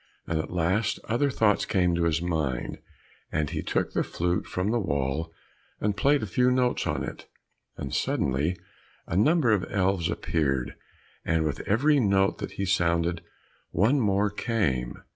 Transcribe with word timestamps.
But 0.25 0.39
at 0.39 0.49
last 0.49 0.99
other 1.07 1.29
thoughts 1.29 1.63
came 1.63 1.93
to 1.93 2.05
his 2.05 2.23
mind, 2.23 2.79
and 3.31 3.51
he 3.51 3.61
took 3.61 3.93
the 3.93 4.01
flute 4.03 4.47
from 4.47 4.71
the 4.71 4.79
wall, 4.79 5.31
and 5.79 5.95
played 5.95 6.23
a 6.23 6.25
few 6.25 6.49
notes 6.49 6.87
on 6.87 7.03
it, 7.03 7.27
and 7.77 7.93
suddenly 7.93 8.57
a 9.05 9.15
number 9.15 9.51
of 9.51 9.71
elves 9.71 10.09
appeared, 10.09 10.73
and 11.23 11.43
with 11.43 11.59
every 11.67 11.99
note 11.99 12.39
that 12.39 12.53
he 12.53 12.65
sounded 12.65 13.21
one 13.69 13.99
more 13.99 14.31
came. 14.31 15.03